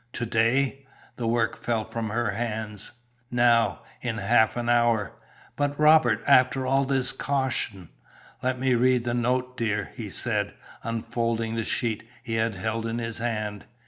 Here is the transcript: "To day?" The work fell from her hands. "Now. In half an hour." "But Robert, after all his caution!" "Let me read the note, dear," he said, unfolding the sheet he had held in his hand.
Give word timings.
"To 0.13 0.25
day?" 0.25 0.87
The 1.17 1.27
work 1.27 1.55
fell 1.55 1.85
from 1.85 2.09
her 2.09 2.31
hands. 2.31 2.91
"Now. 3.29 3.81
In 4.01 4.17
half 4.17 4.57
an 4.57 4.67
hour." 4.67 5.13
"But 5.55 5.79
Robert, 5.79 6.23
after 6.25 6.65
all 6.65 6.87
his 6.87 7.11
caution!" 7.11 7.89
"Let 8.41 8.57
me 8.59 8.73
read 8.73 9.03
the 9.03 9.13
note, 9.13 9.55
dear," 9.57 9.91
he 9.93 10.09
said, 10.09 10.55
unfolding 10.81 11.53
the 11.53 11.63
sheet 11.63 12.07
he 12.23 12.33
had 12.33 12.55
held 12.55 12.87
in 12.87 12.97
his 12.97 13.19
hand. 13.19 13.65